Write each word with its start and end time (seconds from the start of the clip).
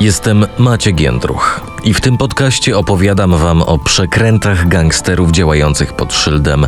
Jestem 0.00 0.46
Maciek 0.58 1.00
Jędruch 1.00 1.60
i 1.84 1.94
w 1.94 2.00
tym 2.00 2.18
podcaście 2.18 2.78
opowiadam 2.78 3.36
wam 3.36 3.62
o 3.62 3.78
przekrętach 3.78 4.68
gangsterów 4.68 5.30
działających 5.30 5.92
pod 5.92 6.14
szyldem 6.14 6.66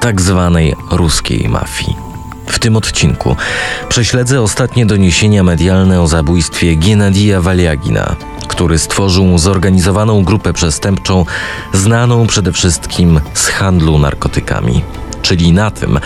tak 0.00 0.20
zwanej 0.20 0.74
ruskiej 0.90 1.48
mafii. 1.48 1.96
W 2.46 2.58
tym 2.58 2.76
odcinku 2.76 3.36
prześledzę 3.88 4.42
ostatnie 4.42 4.86
doniesienia 4.86 5.42
medialne 5.42 6.02
o 6.02 6.06
zabójstwie 6.06 6.76
Genadija 6.76 7.40
Waliagina, 7.40 8.16
który 8.48 8.78
stworzył 8.78 9.38
zorganizowaną 9.38 10.24
grupę 10.24 10.52
przestępczą 10.52 11.24
znaną 11.72 12.26
przede 12.26 12.52
wszystkim 12.52 13.20
z 13.34 13.48
handlu 13.48 13.98
narkotykami 13.98 14.82
czyli 15.22 15.52
na 15.52 15.70
tym, 15.70 16.00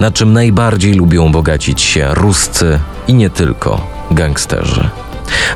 na 0.00 0.10
czym 0.10 0.32
najbardziej 0.32 0.94
lubią 0.94 1.32
bogacić 1.32 1.82
się 1.82 2.08
ruscy 2.14 2.80
i 3.06 3.14
nie 3.14 3.30
tylko 3.30 3.86
gangsterzy. 4.10 4.90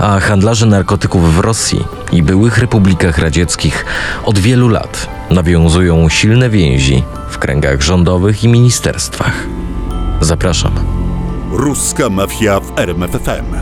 A 0.00 0.20
handlarze 0.20 0.66
narkotyków 0.66 1.34
w 1.34 1.38
Rosji 1.38 1.84
i 2.12 2.22
byłych 2.22 2.58
republikach 2.58 3.18
radzieckich 3.18 3.84
od 4.24 4.38
wielu 4.38 4.68
lat 4.68 5.08
nawiązują 5.30 6.08
silne 6.08 6.50
więzi 6.50 7.04
w 7.30 7.38
kręgach 7.38 7.82
rządowych 7.82 8.44
i 8.44 8.48
ministerstwach. 8.48 9.46
Zapraszam. 10.20 10.72
Ruska 11.50 12.08
mafia 12.08 12.60
w 12.60 12.78
RMFFM. 12.78 13.54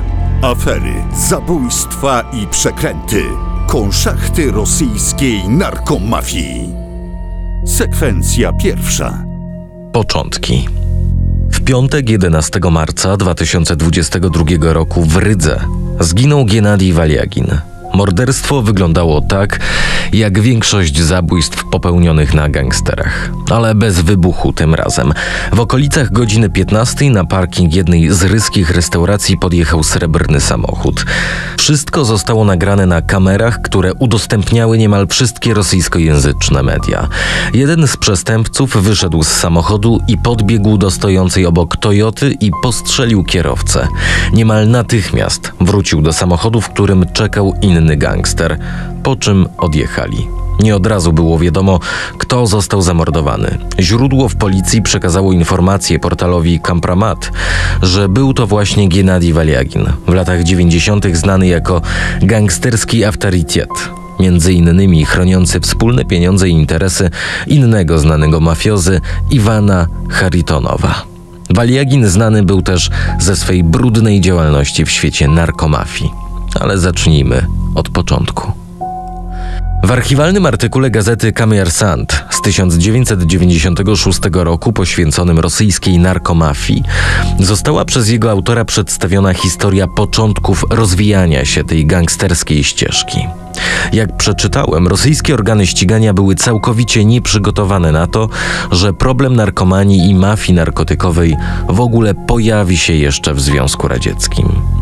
Afery, 0.42 0.95
zabójstwa 1.28 2.30
i 2.33 2.47
przekręty. 2.47 3.22
Konszachty 3.66 4.50
rosyjskiej 4.50 5.48
narkomafii. 5.48 6.69
Sekwencja 7.66 8.52
pierwsza. 8.52 9.24
Początki. 9.92 10.69
W 11.52 11.61
piątek 11.61 12.11
11 12.11 12.61
marca 12.70 13.16
2022 13.16 14.45
roku 14.61 15.05
w 15.05 15.16
Rydze 15.16 15.61
zginął 16.00 16.45
Genadij 16.45 16.92
Waliagin, 16.92 17.46
Morderstwo 17.94 18.62
wyglądało 18.62 19.20
tak, 19.20 19.60
jak 20.12 20.41
większość 20.41 21.00
zabójstw 21.00 21.64
popełnionych 21.64 22.34
na 22.34 22.48
gangsterach, 22.48 23.30
ale 23.50 23.74
bez 23.74 24.00
wybuchu 24.00 24.52
tym 24.52 24.74
razem. 24.74 25.12
W 25.52 25.60
okolicach 25.60 26.12
godziny 26.12 26.50
15 26.50 27.10
na 27.10 27.24
parking 27.24 27.74
jednej 27.74 28.10
z 28.10 28.22
ryskich 28.22 28.70
restauracji 28.70 29.38
podjechał 29.38 29.82
srebrny 29.82 30.41
samochód. 30.41 31.05
Wszystko 31.58 32.05
zostało 32.05 32.44
nagrane 32.44 32.86
na 32.86 33.02
kamerach, 33.02 33.62
które 33.62 33.94
udostępniały 33.94 34.78
niemal 34.78 35.06
wszystkie 35.06 35.54
rosyjskojęzyczne 35.54 36.62
media. 36.62 37.08
Jeden 37.54 37.86
z 37.86 37.97
przestępców 37.97 38.77
wyszedł 38.82 39.22
z 39.22 39.28
samochodu 39.28 40.00
i 40.08 40.19
podbiegł 40.19 40.78
do 40.78 40.91
stojącej 40.91 41.47
obok 41.47 41.77
Toyoty 41.77 42.36
i 42.41 42.50
postrzelił 42.62 43.25
kierowcę. 43.25 43.88
Niemal 44.32 44.69
natychmiast 44.69 45.52
wrócił 45.60 46.02
do 46.02 46.12
samochodu, 46.12 46.60
w 46.60 46.69
którym 46.69 47.04
czekał 47.12 47.54
inny 47.62 47.80
inny 47.81 47.97
gangster, 47.97 48.59
po 49.03 49.17
czym 49.17 49.48
odjechali. 49.59 50.28
Nie 50.62 50.77
od 50.77 50.86
razu 50.86 51.12
było 51.12 51.39
wiadomo, 51.39 51.81
kto 52.19 52.47
został 52.47 52.83
zamordowany. 52.83 53.59
Źródło 53.78 54.28
w 54.28 54.37
policji 54.37 54.83
przekazało 54.83 55.33
informację 55.33 55.98
portalowi 55.98 56.61
Kampramat, 56.61 57.31
że 57.83 58.09
był 58.09 58.34
to 58.34 58.47
właśnie 58.47 58.89
Genadi 58.89 59.33
Waliagin, 59.33 59.87
w 60.06 60.12
latach 60.12 60.42
90. 60.42 61.06
znany 61.17 61.47
jako 61.47 61.83
gangsterski 62.22 63.05
autorytet, 63.05 63.70
między 64.20 64.53
innymi 64.53 65.05
chroniący 65.05 65.61
wspólne 65.61 66.05
pieniądze 66.05 66.48
i 66.48 66.53
interesy 66.53 67.11
innego 67.47 67.98
znanego 67.98 68.41
mafiozy 68.41 69.00
Iwana 69.31 69.87
Haritonowa. 70.11 71.03
Waliagin 71.50 72.06
znany 72.06 72.42
był 72.42 72.62
też 72.62 72.91
ze 73.20 73.37
swej 73.37 73.65
brudnej 73.65 74.20
działalności 74.20 74.84
w 74.84 74.91
świecie 74.91 75.28
narkomafii. 75.28 76.19
Ale 76.61 76.79
zacznijmy 76.79 77.47
od 77.75 77.89
początku. 77.89 78.53
W 79.83 79.91
archiwalnym 79.91 80.47
artykule 80.47 80.91
gazety 80.91 81.33
Sand 81.69 82.25
z 82.31 82.41
1996 82.41 84.21
roku 84.33 84.72
poświęconym 84.72 85.39
rosyjskiej 85.39 85.99
narkomafii 85.99 86.83
została 87.39 87.84
przez 87.84 88.09
jego 88.09 88.31
autora 88.31 88.65
przedstawiona 88.65 89.34
historia 89.34 89.87
początków 89.87 90.65
rozwijania 90.71 91.44
się 91.44 91.65
tej 91.65 91.87
gangsterskiej 91.87 92.65
ścieżki. 92.65 93.19
Jak 93.93 94.16
przeczytałem, 94.16 94.89
rosyjskie 94.89 95.34
organy 95.34 95.66
ścigania 95.66 96.15
były 96.15 96.34
całkowicie 96.34 97.05
nieprzygotowane 97.05 97.93
na 97.93 98.06
to, 98.06 98.28
że 98.71 98.93
problem 98.93 99.37
narkomanii 99.37 100.10
i 100.10 100.15
mafii 100.15 100.56
narkotykowej 100.56 101.37
w 101.69 101.81
ogóle 101.81 102.15
pojawi 102.15 102.77
się 102.77 102.93
jeszcze 102.93 103.34
w 103.34 103.41
Związku 103.41 103.89
Radzieckim. 103.89 104.79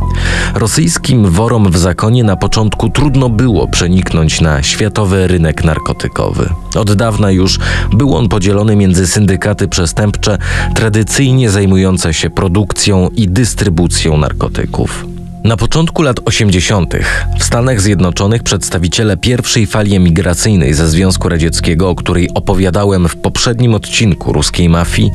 Rosyjskim 0.54 1.30
worom 1.30 1.70
w 1.70 1.78
zakonie 1.78 2.24
na 2.24 2.36
początku 2.36 2.90
trudno 2.90 3.28
było 3.28 3.68
przeniknąć 3.68 4.40
na 4.40 4.62
światowy 4.62 5.26
rynek 5.26 5.64
narkotykowy. 5.64 6.48
Od 6.74 6.92
dawna 6.92 7.30
już 7.30 7.58
był 7.92 8.16
on 8.16 8.28
podzielony 8.28 8.76
między 8.76 9.06
syndykaty 9.06 9.68
przestępcze 9.68 10.38
tradycyjnie 10.74 11.50
zajmujące 11.50 12.14
się 12.14 12.30
produkcją 12.30 13.08
i 13.16 13.28
dystrybucją 13.28 14.16
narkotyków. 14.16 15.17
Na 15.48 15.56
początku 15.56 16.02
lat 16.02 16.20
80. 16.24 16.94
w 17.38 17.44
Stanach 17.44 17.80
Zjednoczonych 17.80 18.42
przedstawiciele 18.42 19.16
pierwszej 19.16 19.66
fali 19.66 19.96
emigracyjnej 19.96 20.74
ze 20.74 20.88
Związku 20.88 21.28
Radzieckiego, 21.28 21.90
o 21.90 21.94
której 21.94 22.30
opowiadałem 22.34 23.08
w 23.08 23.16
poprzednim 23.16 23.74
odcinku 23.74 24.32
ruskiej 24.32 24.68
mafii, 24.68 25.10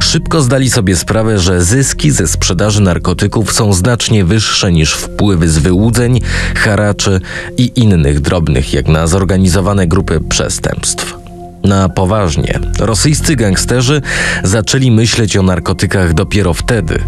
szybko 0.00 0.42
zdali 0.42 0.70
sobie 0.70 0.96
sprawę, 0.96 1.38
że 1.38 1.64
zyski 1.64 2.10
ze 2.10 2.28
sprzedaży 2.28 2.80
narkotyków 2.80 3.52
są 3.52 3.72
znacznie 3.72 4.24
wyższe 4.24 4.72
niż 4.72 4.94
wpływy 4.94 5.48
z 5.48 5.58
wyłudzeń, 5.58 6.20
haraczy 6.54 7.20
i 7.56 7.72
innych 7.76 8.20
drobnych, 8.20 8.72
jak 8.72 8.88
na 8.88 9.06
zorganizowane 9.06 9.86
grupy 9.86 10.20
przestępstw. 10.28 11.23
Na 11.64 11.88
poważnie, 11.88 12.58
rosyjscy 12.78 13.36
gangsterzy 13.36 14.02
zaczęli 14.42 14.90
myśleć 14.90 15.36
o 15.36 15.42
narkotykach 15.42 16.14
dopiero 16.14 16.54
wtedy, 16.54 16.98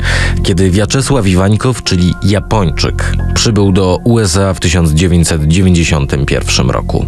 kiedy 0.43 0.71
Wiaczesław 0.71 1.27
Iwańkow, 1.27 1.83
czyli 1.83 2.15
Japończyk, 2.23 3.13
przybył 3.35 3.73
do 3.73 3.99
USA 4.05 4.55
w 4.55 4.61
1991 4.61 6.71
roku. 6.71 7.07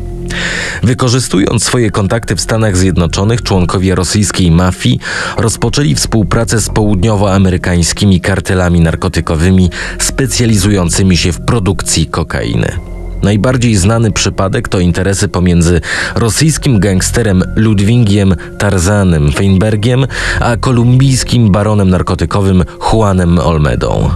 Wykorzystując 0.83 1.65
swoje 1.65 1.91
kontakty 1.91 2.37
w 2.37 2.41
Stanach 2.41 2.77
Zjednoczonych, 2.77 3.43
członkowie 3.43 3.95
rosyjskiej 3.95 4.51
mafii 4.51 4.99
rozpoczęli 5.37 5.95
współpracę 5.95 6.61
z 6.61 6.69
południowoamerykańskimi 6.69 8.21
kartelami 8.21 8.81
narkotykowymi 8.81 9.71
specjalizującymi 9.99 11.17
się 11.17 11.33
w 11.33 11.41
produkcji 11.41 12.07
kokainy. 12.07 12.98
Najbardziej 13.23 13.77
znany 13.77 14.13
przypadek 14.13 14.69
to 14.69 14.81
interesy 14.81 15.29
pomiędzy 15.29 15.81
rosyjskim 16.15 16.81
gangsterem 16.81 17.43
Ludwingiem 17.57 18.35
Tarzanem 18.59 19.33
Feinbergiem 19.33 20.07
a 20.41 20.57
kolumbijskim 20.57 21.51
baronem 21.51 21.91
narkotykowym 21.91 22.65
Juanem 22.93 23.39
Olmedą. 23.39 24.11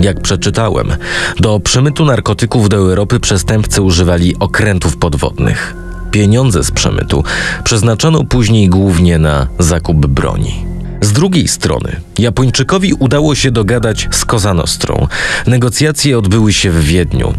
Jak 0.00 0.20
przeczytałem, 0.20 0.92
do 1.40 1.60
przemytu 1.60 2.04
narkotyków 2.04 2.68
do 2.68 2.76
Europy 2.76 3.20
przestępcy 3.20 3.82
używali 3.82 4.38
okrętów 4.38 4.96
podwodnych. 4.96 5.74
Pieniądze 6.10 6.64
z 6.64 6.70
przemytu 6.70 7.24
przeznaczono 7.64 8.24
później 8.24 8.68
głównie 8.68 9.18
na 9.18 9.46
zakup 9.58 10.06
broni. 10.06 10.66
Z 11.04 11.12
drugiej 11.12 11.48
strony, 11.48 11.96
Japończykowi 12.18 12.94
udało 12.94 13.34
się 13.34 13.50
dogadać 13.50 14.08
z 14.10 14.24
Kozanostrą. 14.24 15.08
Negocjacje 15.46 16.18
odbyły 16.18 16.52
się 16.52 16.70
w 16.70 16.84
Wiedniu. 16.84 17.34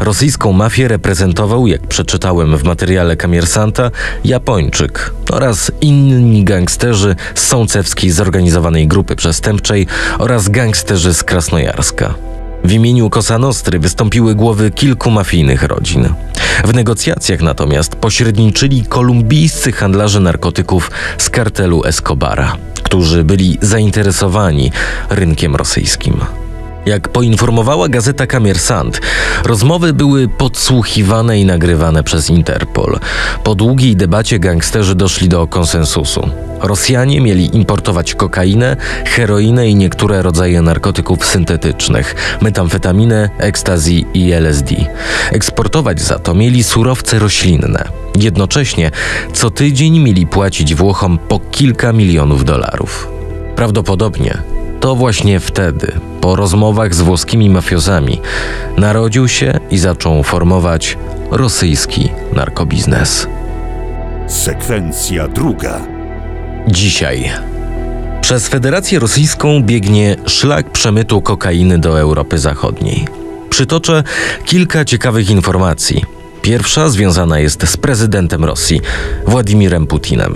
Rosyjską 0.00 0.52
mafię 0.52 0.88
reprezentował, 0.88 1.66
jak 1.66 1.86
przeczytałem 1.86 2.56
w 2.56 2.64
materiale 2.64 3.16
Kamiersanta, 3.16 3.90
Japończyk 4.24 5.12
oraz 5.30 5.72
inni 5.80 6.44
gangsterzy 6.44 7.16
z 7.34 7.46
sącewskiej 7.46 8.10
zorganizowanej 8.10 8.88
grupy 8.88 9.16
przestępczej 9.16 9.86
oraz 10.18 10.48
gangsterzy 10.48 11.14
z 11.14 11.24
Krasnojarska. 11.24 12.29
W 12.64 12.72
imieniu 12.72 13.10
Kosanostry 13.10 13.78
wystąpiły 13.78 14.34
głowy 14.34 14.70
kilku 14.70 15.10
mafijnych 15.10 15.62
rodzin. 15.62 16.08
W 16.64 16.74
negocjacjach 16.74 17.40
natomiast 17.40 17.96
pośredniczyli 17.96 18.84
kolumbijscy 18.84 19.72
handlarze 19.72 20.20
narkotyków 20.20 20.90
z 21.18 21.30
kartelu 21.30 21.84
Escobara 21.84 22.56
którzy 22.90 23.24
byli 23.24 23.58
zainteresowani 23.62 24.72
rynkiem 25.10 25.56
rosyjskim. 25.56 26.20
Jak 26.86 27.08
poinformowała 27.08 27.88
gazeta 27.88 28.26
Kamiersant, 28.26 29.00
rozmowy 29.44 29.92
były 29.92 30.28
podsłuchiwane 30.28 31.40
i 31.40 31.44
nagrywane 31.44 32.02
przez 32.02 32.30
Interpol. 32.30 32.98
Po 33.44 33.54
długiej 33.54 33.96
debacie 33.96 34.38
gangsterzy 34.38 34.94
doszli 34.94 35.28
do 35.28 35.46
konsensusu. 35.46 36.30
Rosjanie 36.60 37.20
mieli 37.20 37.56
importować 37.56 38.14
kokainę, 38.14 38.76
heroinę 39.04 39.68
i 39.68 39.74
niektóre 39.74 40.22
rodzaje 40.22 40.62
narkotyków 40.62 41.26
syntetycznych, 41.26 42.14
metamfetaminę, 42.40 43.30
ekstazji 43.38 44.06
i 44.14 44.32
LSD. 44.32 44.74
Eksportować 45.32 46.00
za 46.00 46.18
to 46.18 46.34
mieli 46.34 46.64
surowce 46.64 47.18
roślinne. 47.18 47.84
Jednocześnie 48.16 48.90
co 49.32 49.50
tydzień 49.50 49.98
mieli 49.98 50.26
płacić 50.26 50.74
Włochom 50.74 51.18
po 51.18 51.40
kilka 51.50 51.92
milionów 51.92 52.44
dolarów. 52.44 53.08
Prawdopodobnie 53.56 54.38
to 54.80 54.94
właśnie 54.94 55.40
wtedy 55.40 55.92
po 56.20 56.36
rozmowach 56.36 56.94
z 56.94 57.00
włoskimi 57.00 57.50
mafiozami, 57.50 58.20
narodził 58.76 59.28
się 59.28 59.60
i 59.70 59.78
zaczął 59.78 60.22
formować 60.22 60.98
rosyjski 61.30 62.08
narkobiznes. 62.32 63.26
Sekwencja 64.26 65.28
druga. 65.28 65.99
Dzisiaj. 66.70 67.30
Przez 68.20 68.48
Federację 68.48 68.98
Rosyjską 68.98 69.62
biegnie 69.62 70.16
szlak 70.26 70.72
przemytu 70.72 71.22
kokainy 71.22 71.78
do 71.78 72.00
Europy 72.00 72.38
Zachodniej. 72.38 73.06
Przytoczę 73.50 74.02
kilka 74.44 74.84
ciekawych 74.84 75.30
informacji. 75.30 76.04
Pierwsza 76.42 76.88
związana 76.88 77.38
jest 77.38 77.68
z 77.68 77.76
prezydentem 77.76 78.44
Rosji, 78.44 78.80
Władimirem 79.26 79.86
Putinem. 79.86 80.34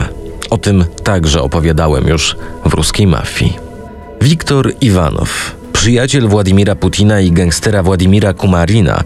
O 0.50 0.58
tym 0.58 0.84
także 1.04 1.42
opowiadałem 1.42 2.08
już 2.08 2.36
w 2.64 2.74
ruskiej 2.74 3.06
mafii. 3.06 3.56
Wiktor 4.20 4.72
Iwanow, 4.80 5.53
przyjaciel 5.84 6.28
Władimira 6.28 6.74
Putina 6.74 7.20
i 7.20 7.32
gangstera 7.32 7.82
Władimira 7.82 8.34
Kumarina, 8.34 9.02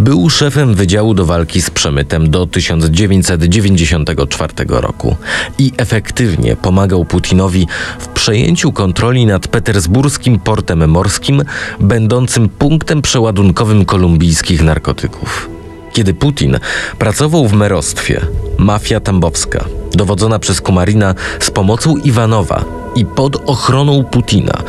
był 0.00 0.30
szefem 0.30 0.74
Wydziału 0.74 1.14
do 1.14 1.26
Walki 1.26 1.62
z 1.62 1.70
Przemytem 1.70 2.30
do 2.30 2.46
1994 2.46 4.52
roku 4.68 5.16
i 5.58 5.72
efektywnie 5.76 6.56
pomagał 6.56 7.04
Putinowi 7.04 7.66
w 7.98 8.08
przejęciu 8.08 8.72
kontroli 8.72 9.26
nad 9.26 9.48
petersburskim 9.48 10.38
portem 10.38 10.90
morskim, 10.90 11.42
będącym 11.80 12.48
punktem 12.48 13.02
przeładunkowym 13.02 13.84
kolumbijskich 13.84 14.62
narkotyków. 14.62 15.50
Kiedy 15.92 16.14
Putin 16.14 16.58
pracował 16.98 17.48
w 17.48 17.52
merostwie, 17.52 18.20
mafia 18.58 19.00
tambowska, 19.00 19.64
dowodzona 19.92 20.38
przez 20.38 20.60
Kumarina 20.60 21.14
z 21.40 21.50
pomocą 21.50 21.96
Iwanowa 21.96 22.79
i 22.94 23.04
pod 23.04 23.50
ochroną 23.50 24.04
Putina, 24.04 24.62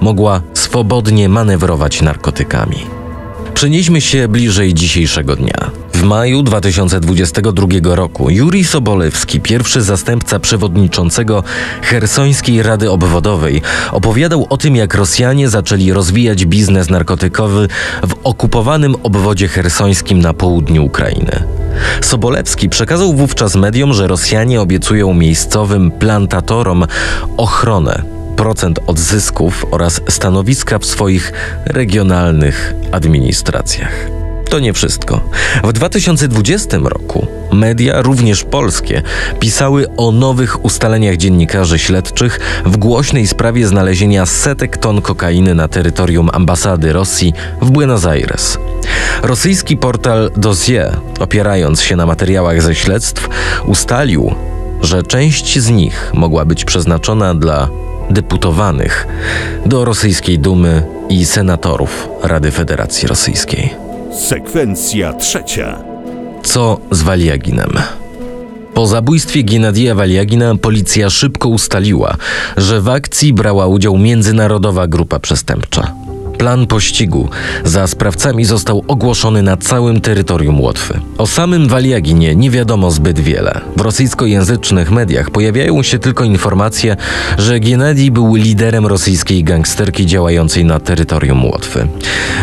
mogła 0.00 0.42
swobodnie 0.54 1.28
manewrować 1.28 2.02
narkotykami. 2.02 2.86
Przenieśmy 3.54 4.00
się 4.00 4.28
bliżej 4.28 4.74
dzisiejszego 4.74 5.36
dnia. 5.36 5.70
W 5.98 6.02
maju 6.02 6.42
2022 6.42 7.66
roku 7.82 8.30
Jurij 8.30 8.64
Sobolewski, 8.64 9.40
pierwszy 9.40 9.82
zastępca 9.82 10.38
przewodniczącego 10.38 11.44
Hersońskiej 11.82 12.62
Rady 12.62 12.90
Obwodowej, 12.90 13.62
opowiadał 13.92 14.46
o 14.50 14.56
tym, 14.56 14.76
jak 14.76 14.94
Rosjanie 14.94 15.48
zaczęli 15.48 15.92
rozwijać 15.92 16.46
biznes 16.46 16.90
narkotykowy 16.90 17.68
w 18.02 18.14
okupowanym 18.24 18.96
obwodzie 19.02 19.48
hersońskim 19.48 20.18
na 20.18 20.34
południu 20.34 20.84
Ukrainy. 20.84 21.42
Sobolewski 22.00 22.68
przekazał 22.68 23.14
wówczas 23.14 23.56
mediom, 23.56 23.92
że 23.92 24.06
Rosjanie 24.06 24.60
obiecują 24.60 25.14
miejscowym 25.14 25.90
plantatorom 25.90 26.84
ochronę 27.36 28.02
procent 28.36 28.78
od 28.86 28.98
zysków 28.98 29.66
oraz 29.70 30.00
stanowiska 30.08 30.78
w 30.78 30.86
swoich 30.86 31.32
regionalnych 31.66 32.74
administracjach. 32.92 34.17
To 34.48 34.58
nie 34.58 34.72
wszystko. 34.72 35.20
W 35.64 35.72
2020 35.72 36.78
roku 36.82 37.26
media, 37.52 38.02
również 38.02 38.44
polskie, 38.44 39.02
pisały 39.40 39.96
o 39.96 40.12
nowych 40.12 40.64
ustaleniach 40.64 41.16
dziennikarzy 41.16 41.78
śledczych 41.78 42.40
w 42.64 42.76
głośnej 42.76 43.26
sprawie 43.26 43.66
znalezienia 43.66 44.26
setek 44.26 44.76
ton 44.76 45.02
kokainy 45.02 45.54
na 45.54 45.68
terytorium 45.68 46.30
ambasady 46.32 46.92
Rosji 46.92 47.34
w 47.62 47.70
Buenos 47.70 48.06
Aires. 48.06 48.58
Rosyjski 49.22 49.76
portal 49.76 50.30
Dossier, 50.36 50.96
opierając 51.20 51.82
się 51.82 51.96
na 51.96 52.06
materiałach 52.06 52.62
ze 52.62 52.74
śledztw, 52.74 53.28
ustalił, 53.66 54.34
że 54.82 55.02
część 55.02 55.58
z 55.58 55.70
nich 55.70 56.10
mogła 56.14 56.44
być 56.44 56.64
przeznaczona 56.64 57.34
dla 57.34 57.68
deputowanych 58.10 59.06
do 59.66 59.84
rosyjskiej 59.84 60.38
Dumy 60.38 60.82
i 61.08 61.24
senatorów 61.24 62.08
Rady 62.22 62.50
Federacji 62.50 63.08
Rosyjskiej. 63.08 63.87
Sekwencja 64.12 65.12
trzecia. 65.12 65.78
Co 66.42 66.80
z 66.90 67.02
Waliaginem? 67.02 67.72
Po 68.74 68.86
zabójstwie 68.86 69.44
Gennadija 69.44 69.94
Waliagina 69.94 70.54
policja 70.54 71.10
szybko 71.10 71.48
ustaliła, 71.48 72.16
że 72.56 72.80
w 72.80 72.88
akcji 72.88 73.32
brała 73.32 73.66
udział 73.66 73.98
międzynarodowa 73.98 74.86
grupa 74.86 75.18
przestępcza. 75.18 75.92
Plan 76.38 76.66
pościgu 76.66 77.28
za 77.64 77.86
sprawcami 77.86 78.44
został 78.44 78.84
ogłoszony 78.88 79.42
na 79.42 79.56
całym 79.56 80.00
terytorium 80.00 80.60
Łotwy. 80.60 81.00
O 81.18 81.26
samym 81.26 81.68
Waliaginie 81.68 82.34
nie 82.34 82.50
wiadomo 82.50 82.90
zbyt 82.90 83.20
wiele. 83.20 83.60
W 83.76 83.80
rosyjskojęzycznych 83.80 84.90
mediach 84.90 85.30
pojawiają 85.30 85.82
się 85.82 85.98
tylko 85.98 86.24
informacje, 86.24 86.96
że 87.38 87.60
Gennady 87.60 88.10
był 88.10 88.34
liderem 88.34 88.86
rosyjskiej 88.86 89.44
gangsterki 89.44 90.06
działającej 90.06 90.64
na 90.64 90.80
terytorium 90.80 91.44
Łotwy. 91.44 91.88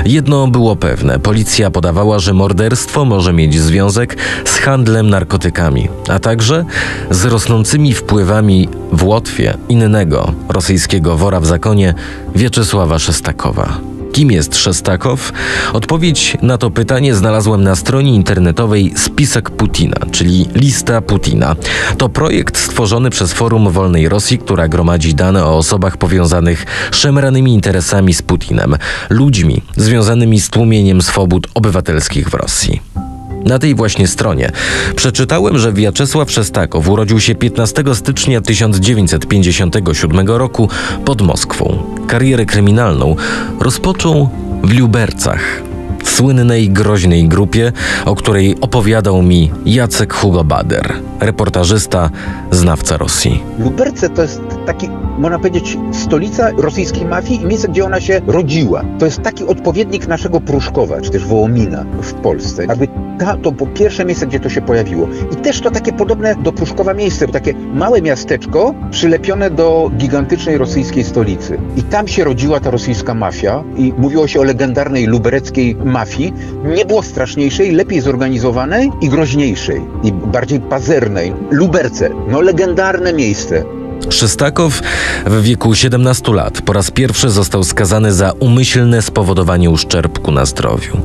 Jedno 0.06 0.48
było 0.48 0.76
pewne: 0.76 1.20
policja 1.20 1.72
podawała, 1.72 2.20
że 2.20 2.34
morderstwo 2.34 3.06
może 3.06 3.34
mieć 3.34 3.60
związek 3.60 4.18
z 4.46 4.58
handlem 4.58 5.10
narkotykami, 5.10 5.90
a 6.10 6.20
także 6.20 6.66
z 7.12 7.26
rosnącymi 7.26 7.94
wpływami 7.94 8.70
w 8.92 9.04
Łotwie 9.04 9.58
innego 9.70 10.34
rosyjskiego 10.50 11.18
wora 11.18 11.40
w 11.40 11.46
zakonie 11.46 11.94
Wieczysława 12.36 13.00
Szestakowa. 13.00 13.85
Kim 14.16 14.32
jest 14.32 14.56
Szestakow? 14.56 15.32
Odpowiedź 15.74 16.38
na 16.42 16.58
to 16.58 16.72
pytanie 16.72 17.16
znalazłem 17.16 17.64
na 17.64 17.76
stronie 17.76 18.16
internetowej 18.16 18.94
Spisek 18.96 19.50
Putina, 19.50 19.98
czyli 20.12 20.48
Lista 20.54 21.02
Putina. 21.02 21.56
To 21.98 22.10
projekt 22.10 22.58
stworzony 22.58 23.10
przez 23.10 23.34
Forum 23.34 23.72
Wolnej 23.72 24.10
Rosji, 24.10 24.38
która 24.38 24.68
gromadzi 24.68 25.16
dane 25.16 25.46
o 25.46 25.58
osobach 25.58 25.98
powiązanych 25.98 26.66
szemranymi 26.92 27.54
interesami 27.54 28.14
z 28.14 28.22
Putinem, 28.22 28.76
ludźmi 29.10 29.62
związanymi 29.76 30.40
z 30.40 30.50
tłumieniem 30.50 31.02
swobód 31.02 31.48
obywatelskich 31.54 32.30
w 32.30 32.34
Rosji. 32.34 33.05
Na 33.46 33.60
tej 33.60 33.76
właśnie 33.76 34.08
stronie 34.08 34.52
przeczytałem, 34.96 35.58
że 35.58 35.74
Wiaczesław 35.74 36.32
Szestakow 36.32 36.90
urodził 36.90 37.20
się 37.20 37.36
15 37.36 37.84
stycznia 37.94 38.42
1957 38.42 40.28
roku 40.28 40.70
pod 41.06 41.22
Moskwą. 41.22 41.84
Karierę 42.08 42.46
kryminalną 42.46 43.16
rozpoczął 43.60 44.30
w 44.64 44.80
Lubercach, 44.80 45.62
słynnej 46.04 46.70
groźnej 46.70 47.28
grupie, 47.28 47.72
o 48.06 48.16
której 48.16 48.56
opowiadał 48.62 49.22
mi 49.22 49.52
Jacek 49.66 50.14
Hugo 50.14 50.44
Bader, 50.44 50.94
reportażysta, 51.20 52.10
znawca 52.52 52.98
Rosji. 52.98 53.44
Luberce 53.60 54.10
to 54.10 54.22
jest 54.22 54.55
taki, 54.66 54.90
można 55.18 55.38
powiedzieć, 55.38 55.78
stolica 55.92 56.52
rosyjskiej 56.58 57.06
mafii 57.06 57.42
i 57.42 57.46
miejsce, 57.46 57.68
gdzie 57.68 57.86
ona 57.86 58.02
się 58.02 58.22
rodziła. 58.28 58.84
To 59.00 59.06
jest 59.06 59.22
taki 59.22 59.44
odpowiednik 59.44 60.08
naszego 60.08 60.42
Pruszkowa, 60.42 61.02
czy 61.02 61.12
też 61.12 61.26
Wołomina 61.26 61.86
w 62.02 62.14
Polsce. 62.14 62.66
Jakby 62.66 62.88
ta, 63.20 63.38
to 63.38 63.52
było 63.52 63.70
pierwsze 63.70 64.06
miejsce, 64.06 64.28
gdzie 64.28 64.40
to 64.40 64.50
się 64.50 64.62
pojawiło. 64.62 65.08
I 65.32 65.36
też 65.36 65.62
to 65.62 65.72
takie 65.72 65.94
podobne 65.94 66.36
do 66.36 66.52
Pruszkowa 66.52 66.94
miejsce, 66.94 67.28
takie 67.28 67.54
małe 67.54 68.02
miasteczko 68.02 68.74
przylepione 68.92 69.50
do 69.50 69.92
gigantycznej 69.98 70.58
rosyjskiej 70.58 71.04
stolicy. 71.04 71.58
I 71.78 71.84
tam 71.84 72.08
się 72.08 72.24
rodziła 72.24 72.60
ta 72.60 72.72
rosyjska 72.72 73.14
mafia 73.14 73.64
i 73.78 73.94
mówiło 73.98 74.28
się 74.28 74.40
o 74.40 74.44
legendarnej 74.44 75.06
lubereckiej 75.06 75.76
mafii. 75.76 76.34
Nie 76.76 76.86
było 76.86 77.04
straszniejszej, 77.04 77.72
lepiej 77.72 78.02
zorganizowanej 78.02 78.92
i 79.02 79.10
groźniejszej 79.10 79.82
i 80.04 80.12
bardziej 80.12 80.60
pazernej. 80.60 81.34
Luberce, 81.52 82.10
no 82.28 82.42
legendarne 82.42 83.14
miejsce. 83.14 83.64
Szestakow 84.10 84.82
w 85.26 85.42
wieku 85.42 85.76
17 85.76 86.34
lat 86.34 86.62
po 86.62 86.74
raz 86.74 86.92
pierwszy 86.92 87.30
został 87.30 87.64
skazany 87.64 88.14
za 88.14 88.32
umyślne 88.32 89.02
spowodowanie 89.02 89.70
uszczerbku 89.70 90.32
na 90.32 90.46
zdrowiu. 90.46 90.98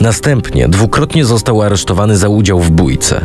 Następnie 0.00 0.68
dwukrotnie 0.68 1.24
został 1.24 1.62
aresztowany 1.62 2.16
za 2.16 2.28
udział 2.28 2.60
w 2.60 2.70
bójce. 2.70 3.24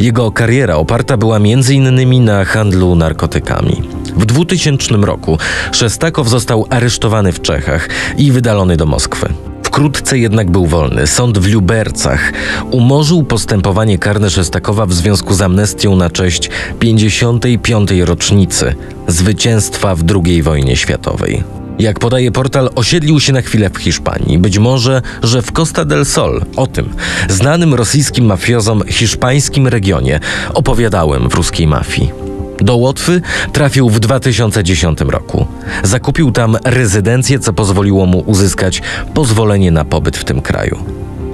Jego 0.00 0.32
kariera 0.32 0.76
oparta 0.76 1.16
była 1.16 1.36
m.in. 1.36 2.24
na 2.24 2.44
handlu 2.44 2.94
narkotykami. 2.94 3.82
W 4.16 4.26
2000 4.26 4.94
roku 4.94 5.38
Szestakow 5.72 6.28
został 6.28 6.66
aresztowany 6.70 7.32
w 7.32 7.42
Czechach 7.42 7.88
i 8.18 8.32
wydalony 8.32 8.76
do 8.76 8.86
Moskwy. 8.86 9.53
Wkrótce 9.74 10.18
jednak 10.18 10.50
był 10.50 10.66
wolny. 10.66 11.06
Sąd 11.06 11.38
w 11.38 11.52
Lubercach 11.52 12.32
umorzył 12.70 13.24
postępowanie 13.24 13.98
karne 13.98 14.30
Szestakowa 14.30 14.86
w 14.86 14.92
związku 14.92 15.34
z 15.34 15.42
amnestią 15.42 15.96
na 15.96 16.10
cześć 16.10 16.50
55. 16.80 17.90
rocznicy 17.90 18.74
zwycięstwa 19.08 19.94
w 19.94 20.04
II 20.24 20.42
wojnie 20.42 20.76
światowej. 20.76 21.44
Jak 21.78 21.98
podaje 21.98 22.32
portal, 22.32 22.70
osiedlił 22.74 23.20
się 23.20 23.32
na 23.32 23.40
chwilę 23.40 23.70
w 23.70 23.78
Hiszpanii. 23.78 24.38
Być 24.38 24.58
może, 24.58 25.02
że 25.22 25.42
w 25.42 25.52
Costa 25.52 25.84
del 25.84 26.06
Sol. 26.06 26.42
O 26.56 26.66
tym, 26.66 26.88
znanym 27.28 27.74
rosyjskim 27.74 28.26
mafiozom 28.26 28.82
hiszpańskim 28.86 29.68
regionie, 29.68 30.20
opowiadałem 30.54 31.30
w 31.30 31.34
ruskiej 31.34 31.66
mafii. 31.66 32.33
Do 32.64 32.76
Łotwy 32.76 33.20
trafił 33.52 33.90
w 33.90 34.00
2010 34.00 35.00
roku. 35.00 35.46
Zakupił 35.82 36.32
tam 36.32 36.56
rezydencję, 36.64 37.38
co 37.38 37.52
pozwoliło 37.52 38.06
mu 38.06 38.18
uzyskać 38.26 38.82
pozwolenie 39.14 39.70
na 39.70 39.84
pobyt 39.84 40.16
w 40.16 40.24
tym 40.24 40.42
kraju. 40.42 40.78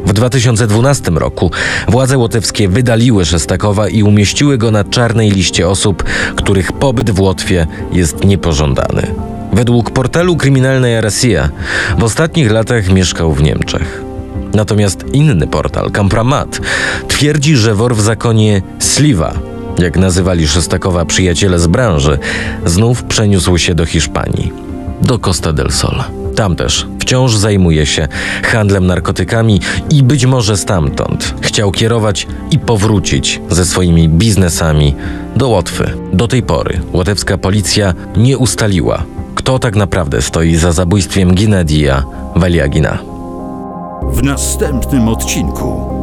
W 0.07 0.13
2012 0.13 1.11
roku 1.11 1.51
władze 1.89 2.19
łotewskie 2.19 2.69
wydaliły 2.69 3.25
Szestakowa 3.25 3.89
i 3.89 4.03
umieściły 4.03 4.59
go 4.59 4.71
na 4.71 4.85
czarnej 4.85 5.31
liście 5.31 5.69
osób, 5.69 6.05
których 6.37 6.73
pobyt 6.73 7.11
w 7.11 7.21
Łotwie 7.21 7.67
jest 7.93 8.25
niepożądany. 8.25 9.07
Według 9.53 9.91
portalu 9.91 10.37
kryminalnej 10.37 11.01
RSIA 11.01 11.49
w 11.99 12.05
ostatnich 12.05 12.51
latach 12.51 12.89
mieszkał 12.89 13.33
w 13.33 13.43
Niemczech. 13.43 14.03
Natomiast 14.55 15.05
inny 15.13 15.47
portal, 15.47 15.91
Kampramat, 15.91 16.61
twierdzi, 17.09 17.57
że 17.57 17.75
wor 17.75 17.97
w 17.97 18.01
zakonie 18.01 18.63
Sliwa, 18.79 19.50
jak 19.79 19.97
nazywali 19.97 20.49
Szostakowa 20.49 21.05
przyjaciele 21.05 21.59
z 21.59 21.67
branży, 21.67 22.19
znów 22.67 23.05
przeniósł 23.05 23.59
się 23.59 23.75
do 23.75 23.87
Hiszpanii, 23.87 24.53
do 25.03 25.19
Costa 25.19 25.53
del 25.53 25.71
Sol. 25.71 26.03
Tam 26.37 26.57
też 26.57 26.87
wciąż 27.01 27.37
zajmuje 27.37 27.87
się 27.87 28.09
handlem 28.43 28.87
narkotykami 28.87 29.61
i 29.91 30.03
być 30.03 30.27
może 30.27 30.57
stamtąd 30.57 31.35
chciał 31.41 31.73
kierować 31.73 32.27
i 32.51 32.59
powrócić 32.59 33.41
ze 33.51 33.65
swoimi 33.67 34.09
biznesami 34.09 34.95
do 35.37 35.49
Łotwy. 35.49 35.93
Do 36.13 36.29
tej 36.29 36.43
pory 36.43 36.81
łotewska 36.93 37.39
policja 37.39 37.95
nie 38.17 38.39
ustaliła, 38.39 39.03
kto 39.35 39.59
tak 39.59 39.77
naprawdę 39.77 40.23
stoi 40.23 40.57
za 40.57 40.73
zabójstwem 40.73 41.35
Ginadija 41.35 42.05
Valiagina. 42.37 42.99
W 44.13 44.23
następnym 44.23 45.09
odcinku. 45.09 46.00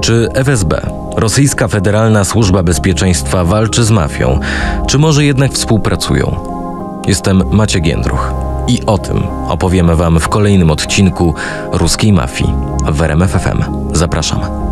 Czy 0.00 0.28
FSB, 0.34 0.80
rosyjska 1.16 1.68
Federalna 1.68 2.24
Służba 2.24 2.62
Bezpieczeństwa, 2.62 3.44
walczy 3.44 3.84
z 3.84 3.90
mafią, 3.90 4.40
czy 4.88 4.98
może 4.98 5.24
jednak 5.24 5.52
współpracują? 5.52 6.36
Jestem 7.06 7.42
Maciek 7.50 7.86
Jędruch 7.86 8.32
i 8.68 8.86
o 8.86 8.98
tym 8.98 9.22
opowiemy 9.48 9.96
Wam 9.96 10.20
w 10.20 10.28
kolejnym 10.28 10.70
odcinku 10.70 11.34
Ruskiej 11.72 12.12
Mafii 12.12 12.54
w 12.92 13.02
RMF 13.02 13.30
FM. 13.30 13.62
Zapraszam. 13.92 14.69